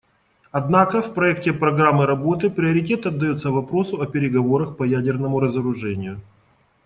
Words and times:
Однако 0.51 1.03
в 1.03 1.13
проекте 1.13 1.53
программы 1.53 2.07
работы 2.07 2.49
приоритет 2.49 3.05
отдается 3.05 3.51
вопросу 3.51 4.01
о 4.01 4.07
переговорах 4.07 4.75
по 4.75 4.81
ядерному 4.83 5.39
разоружению. 5.39 6.19